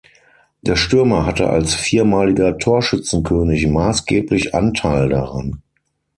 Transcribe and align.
Der 0.63 0.77
Stürmer 0.77 1.27
hatte 1.27 1.47
als 1.49 1.75
viermaliger 1.75 2.57
Torschützenkönig 2.57 3.67
maßgeblich 3.67 4.55
Anteil 4.55 5.09
daran. 5.09 5.61